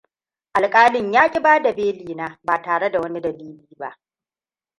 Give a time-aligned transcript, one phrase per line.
[0.53, 3.99] Alƙalin yaƙi bada belina ba tare da wani dalili ba.